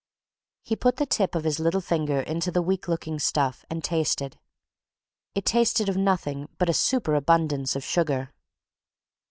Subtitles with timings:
[0.63, 4.39] He put the tip of his little finger into the weak looking stuff, and tasted
[5.35, 8.33] it tasted of nothing but a super abundance of sugar.